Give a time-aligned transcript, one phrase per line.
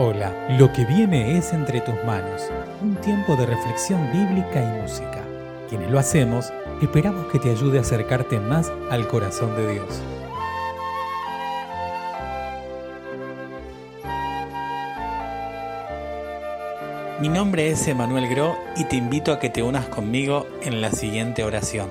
[0.00, 5.24] Hola, lo que viene es entre tus manos, un tiempo de reflexión bíblica y música.
[5.68, 10.00] Quienes lo hacemos, esperamos que te ayude a acercarte más al corazón de Dios.
[17.20, 20.92] Mi nombre es Emanuel Gro y te invito a que te unas conmigo en la
[20.92, 21.88] siguiente oración.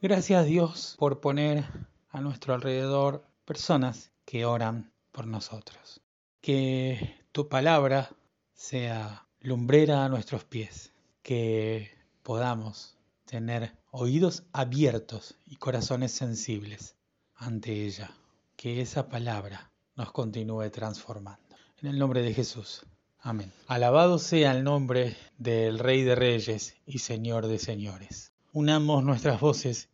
[0.00, 1.66] Gracias Dios por poner
[2.08, 6.00] a nuestro alrededor personas que oran por nosotros.
[6.40, 8.10] Que tu palabra
[8.54, 11.90] sea lumbrera a nuestros pies, que
[12.22, 16.94] podamos tener oídos abiertos y corazones sensibles
[17.34, 18.12] ante ella,
[18.54, 21.56] que esa palabra nos continúe transformando.
[21.82, 22.86] En el nombre de Jesús.
[23.18, 23.52] Amén.
[23.66, 28.30] Alabado sea el nombre del Rey de Reyes y Señor de Señores.
[28.52, 29.88] Unamos nuestras voces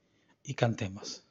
[0.44, 1.24] y cantemos.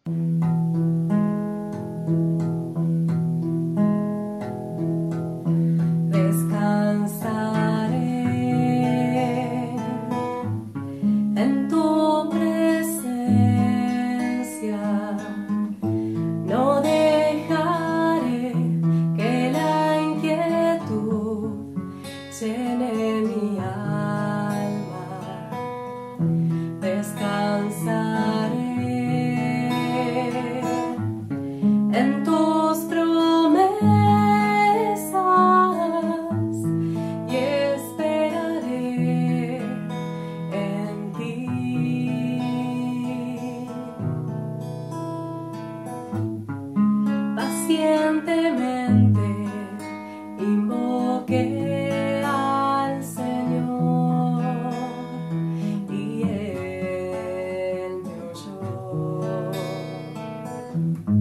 [60.86, 61.15] Mm-hmm.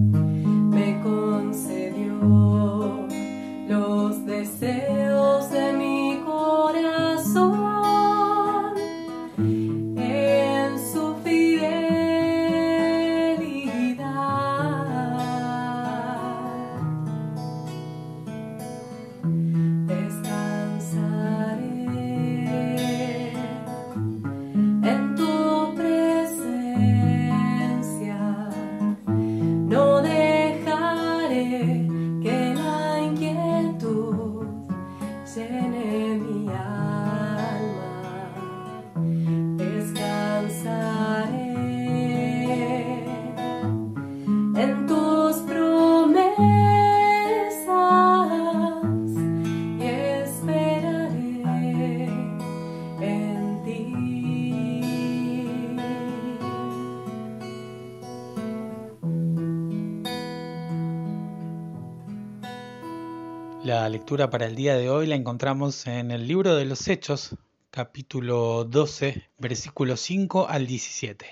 [63.65, 67.35] La lectura para el día de hoy la encontramos en el libro de los Hechos,
[67.71, 71.25] capítulo 12, versículos 5 al 17.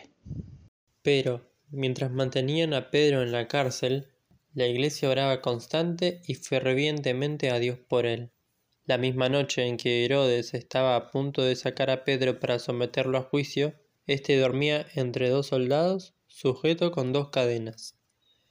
[1.03, 4.07] Pero, mientras mantenían a Pedro en la cárcel,
[4.55, 8.31] la iglesia oraba constante y fervientemente a Dios por él.
[8.85, 13.19] La misma noche en que Herodes estaba a punto de sacar a Pedro para someterlo
[13.19, 13.75] a juicio,
[14.07, 17.95] éste dormía entre dos soldados, sujeto con dos cadenas.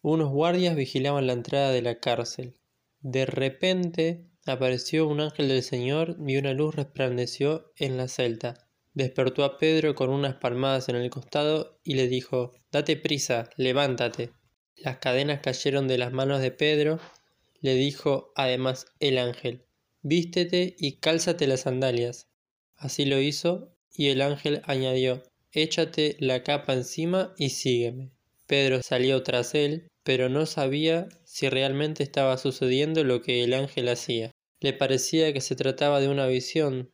[0.03, 2.54] Unos guardias vigilaban la entrada de la cárcel
[3.03, 8.69] de repente apareció un ángel del Señor y una luz resplandeció en la celda.
[8.95, 14.31] Despertó a Pedro con unas palmadas en el costado y le dijo Date prisa, levántate.
[14.77, 17.01] Las cadenas cayeron de las manos de Pedro.
[17.61, 19.65] Le dijo además el ángel
[20.03, 22.29] Vístete y cálzate las sandalias.
[22.77, 28.12] Así lo hizo y el ángel añadió Échate la capa encima y sígueme.
[28.47, 33.89] Pedro salió tras él pero no sabía si realmente estaba sucediendo lo que el ángel
[33.89, 34.31] hacía.
[34.61, 36.93] Le parecía que se trataba de una visión.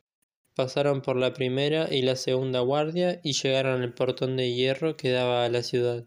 [0.54, 5.10] Pasaron por la primera y la segunda guardia y llegaron al portón de hierro que
[5.10, 6.06] daba a la ciudad.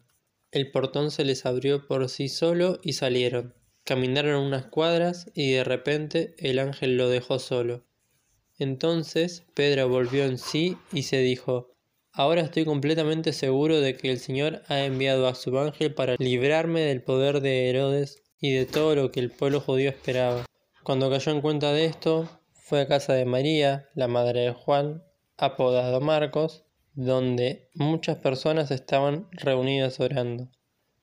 [0.52, 3.54] El portón se les abrió por sí solo y salieron.
[3.86, 7.86] Caminaron unas cuadras y de repente el ángel lo dejó solo.
[8.60, 11.71] Entonces Pedro volvió en sí y se dijo
[12.14, 16.82] Ahora estoy completamente seguro de que el Señor ha enviado a su ángel para librarme
[16.82, 20.46] del poder de Herodes y de todo lo que el pueblo judío esperaba.
[20.84, 25.04] Cuando cayó en cuenta de esto, fue a casa de María, la madre de Juan,
[25.38, 26.66] apodado Marcos,
[26.96, 30.50] donde muchas personas estaban reunidas orando.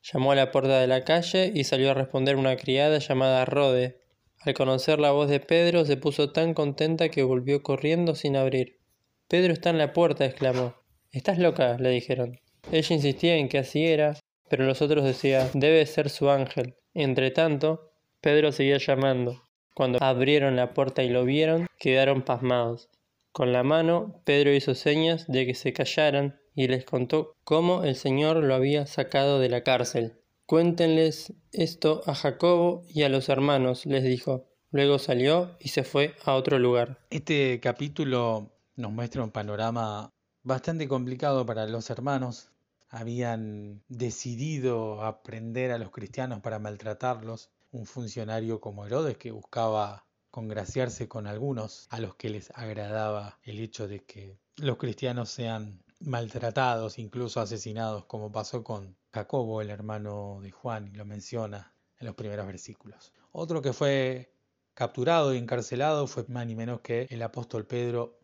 [0.02, 4.02] Llamó a la puerta de la calle y salió a responder una criada llamada Rode.
[4.40, 8.78] Al conocer la voz de Pedro se puso tan contenta que volvió corriendo sin abrir.
[9.26, 10.74] Pedro está en la puerta, exclamó.
[11.10, 12.38] Estás loca, le dijeron.
[12.70, 14.18] Ella insistía en que así era,
[14.50, 16.76] pero los otros decían, debe ser su ángel.
[16.92, 19.42] Entre tanto, Pedro seguía llamando.
[19.74, 22.90] Cuando abrieron la puerta y lo vieron, quedaron pasmados.
[23.32, 27.94] Con la mano, Pedro hizo señas de que se callaran y les contó cómo el
[27.94, 30.20] Señor lo había sacado de la cárcel.
[30.44, 34.46] Cuéntenles esto a Jacobo y a los hermanos, les dijo.
[34.70, 36.98] Luego salió y se fue a otro lugar.
[37.10, 40.10] Este capítulo nos muestra un panorama
[40.48, 42.50] bastante complicado para los hermanos.
[42.88, 47.50] Habían decidido aprender a los cristianos para maltratarlos.
[47.70, 53.60] Un funcionario como Herodes que buscaba congraciarse con algunos a los que les agradaba el
[53.60, 60.38] hecho de que los cristianos sean maltratados, incluso asesinados, como pasó con Jacobo, el hermano
[60.40, 63.12] de Juan, y lo menciona en los primeros versículos.
[63.32, 64.32] Otro que fue
[64.72, 68.18] capturado y encarcelado fue más ni menos que el apóstol Pedro,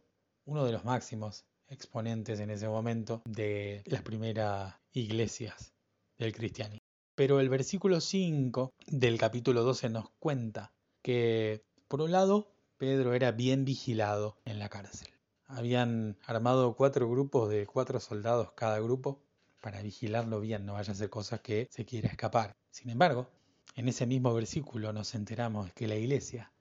[0.46, 5.72] uno de los máximos exponentes en ese momento de las primeras iglesias
[6.18, 6.84] del cristianismo.
[7.14, 10.72] Pero el versículo 5 del capítulo 12 nos cuenta
[11.02, 15.08] que, por un lado, Pedro era bien vigilado en la cárcel.
[15.46, 19.22] Habían armado cuatro grupos de cuatro soldados cada grupo
[19.60, 22.56] para vigilarlo bien, no vaya a ser cosas que se quiera escapar.
[22.70, 23.28] Sin embargo,
[23.76, 26.52] en ese mismo versículo nos enteramos que la iglesia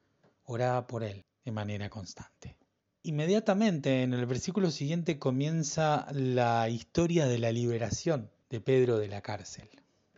[0.45, 2.55] oraba por él de manera constante.
[3.05, 9.21] Inmediatamente en el versículo siguiente comienza la historia de la liberación de Pedro de la
[9.21, 9.67] cárcel.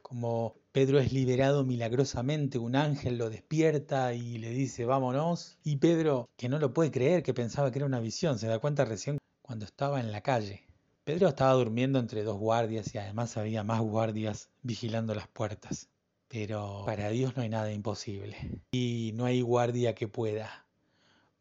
[0.03, 5.57] Como Pedro es liberado milagrosamente, un ángel lo despierta y le dice vámonos.
[5.63, 8.59] Y Pedro, que no lo puede creer, que pensaba que era una visión, se da
[8.59, 10.67] cuenta recién cuando estaba en la calle.
[11.05, 15.89] Pedro estaba durmiendo entre dos guardias y además había más guardias vigilando las puertas.
[16.27, 18.61] Pero para Dios no hay nada imposible.
[18.71, 20.64] Y no hay guardia que pueda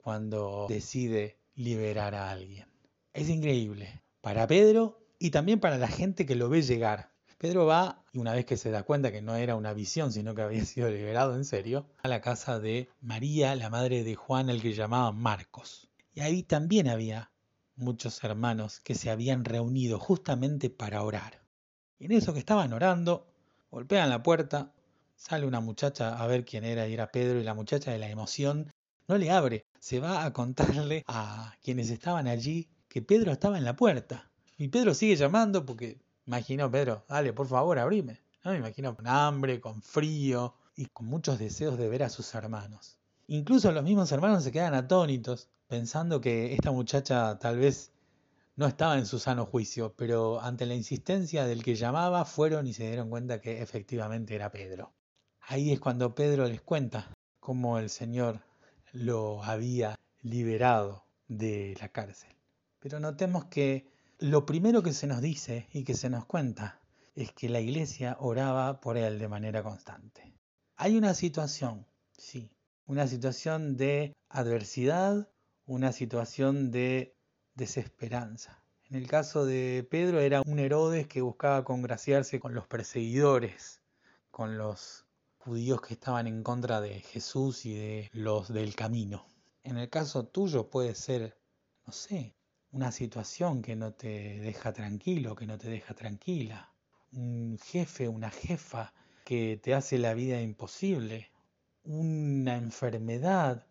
[0.04, 2.68] cuando decide liberar a alguien.
[3.14, 4.02] Es increíble.
[4.20, 7.14] Para Pedro y también para la gente que lo ve llegar.
[7.38, 10.34] Pedro va, y una vez que se da cuenta que no era una visión, sino
[10.34, 14.50] que había sido liberado en serio, a la casa de María, la madre de Juan,
[14.50, 15.88] el que llamaban Marcos.
[16.12, 17.30] Y ahí también había
[17.74, 21.40] muchos hermanos que se habían reunido justamente para orar.
[21.98, 23.26] Y en eso que estaban orando,
[23.70, 24.74] golpean la puerta,
[25.16, 28.10] sale una muchacha a ver quién era y era Pedro y la muchacha de la
[28.10, 28.70] emoción
[29.06, 33.66] no le abre, se va a contarle a quienes estaban allí que Pedro estaba en
[33.66, 34.30] la puerta.
[34.56, 38.22] Y Pedro sigue llamando porque imagino Pedro, dale, por favor, abrime.
[38.42, 42.34] No me imagino con hambre, con frío y con muchos deseos de ver a sus
[42.34, 42.96] hermanos.
[43.26, 47.92] Incluso los mismos hermanos se quedan atónitos pensando que esta muchacha tal vez
[48.56, 52.72] no estaba en su sano juicio, pero ante la insistencia del que llamaba fueron y
[52.72, 54.94] se dieron cuenta que efectivamente era Pedro.
[55.42, 58.40] Ahí es cuando Pedro les cuenta cómo el Señor
[58.94, 62.30] lo había liberado de la cárcel.
[62.78, 66.80] Pero notemos que lo primero que se nos dice y que se nos cuenta
[67.16, 70.32] es que la iglesia oraba por él de manera constante.
[70.76, 71.86] Hay una situación,
[72.16, 72.50] sí,
[72.86, 75.28] una situación de adversidad,
[75.66, 77.16] una situación de
[77.54, 78.62] desesperanza.
[78.88, 83.80] En el caso de Pedro era un Herodes que buscaba congraciarse con los perseguidores,
[84.30, 85.03] con los
[85.44, 89.26] judíos que estaban en contra de Jesús y de los del camino.
[89.62, 91.36] En el caso tuyo puede ser,
[91.86, 92.34] no sé,
[92.70, 96.72] una situación que no te deja tranquilo, que no te deja tranquila.
[97.12, 98.94] Un jefe, una jefa
[99.26, 101.30] que te hace la vida imposible.
[101.84, 103.66] Una enfermedad,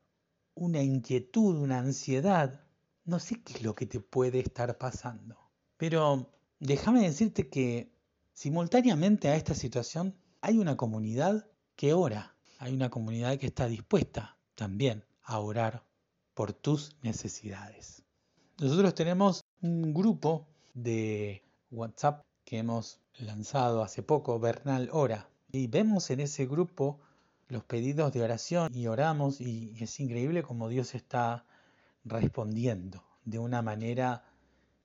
[0.54, 2.64] una inquietud, una ansiedad.
[3.04, 5.40] No sé qué es lo que te puede estar pasando.
[5.78, 7.92] Pero déjame decirte que
[8.32, 12.36] simultáneamente a esta situación hay una comunidad que ora.
[12.60, 15.84] Hay una comunidad que está dispuesta también a orar
[16.34, 18.04] por tus necesidades.
[18.60, 26.10] Nosotros tenemos un grupo de WhatsApp que hemos lanzado hace poco, Bernal Ora, y vemos
[26.10, 27.00] en ese grupo
[27.48, 31.46] los pedidos de oración y oramos y es increíble como Dios está
[32.04, 34.24] respondiendo de una manera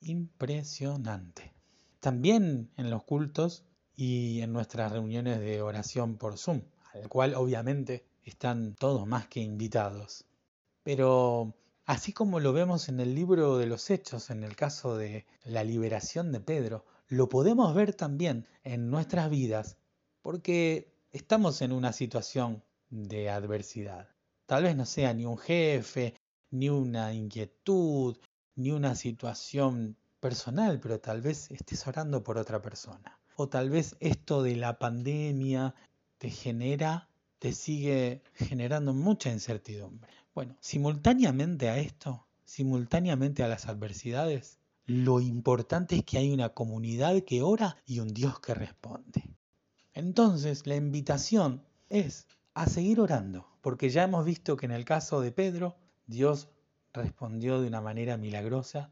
[0.00, 1.52] impresionante.
[2.00, 3.64] También en los cultos
[3.96, 6.62] y en nuestras reuniones de oración por Zoom
[7.00, 10.24] al cual obviamente están todos más que invitados.
[10.82, 11.54] Pero
[11.86, 15.64] así como lo vemos en el libro de los Hechos, en el caso de la
[15.64, 19.78] liberación de Pedro, lo podemos ver también en nuestras vidas
[20.22, 24.08] porque estamos en una situación de adversidad.
[24.46, 26.14] Tal vez no sea ni un jefe,
[26.50, 28.16] ni una inquietud,
[28.56, 33.18] ni una situación personal, pero tal vez estés orando por otra persona.
[33.36, 35.74] O tal vez esto de la pandemia
[36.18, 37.08] te genera,
[37.38, 40.10] te sigue generando mucha incertidumbre.
[40.34, 47.22] Bueno, simultáneamente a esto, simultáneamente a las adversidades, lo importante es que hay una comunidad
[47.22, 49.22] que ora y un Dios que responde.
[49.92, 55.20] Entonces, la invitación es a seguir orando, porque ya hemos visto que en el caso
[55.20, 56.48] de Pedro, Dios
[56.92, 58.90] respondió de una manera milagrosa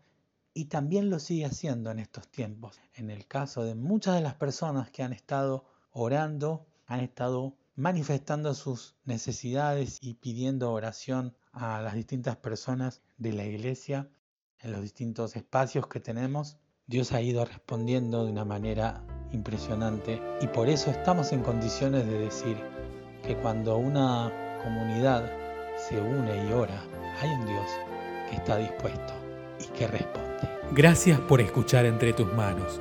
[0.52, 2.78] y también lo sigue haciendo en estos tiempos.
[2.94, 8.54] En el caso de muchas de las personas que han estado orando, han estado manifestando
[8.54, 14.08] sus necesidades y pidiendo oración a las distintas personas de la iglesia
[14.60, 20.46] en los distintos espacios que tenemos, Dios ha ido respondiendo de una manera impresionante y
[20.46, 22.56] por eso estamos en condiciones de decir
[23.22, 25.30] que cuando una comunidad
[25.76, 26.82] se une y ora,
[27.20, 27.66] hay un Dios
[28.30, 29.12] que está dispuesto
[29.60, 30.26] y que responde.
[30.72, 32.80] Gracias por escuchar Entre tus manos,